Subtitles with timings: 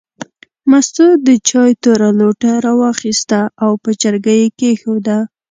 [0.69, 5.17] مستو د چای توره لوټه راواخیسته او په چرګۍ یې کېښوده.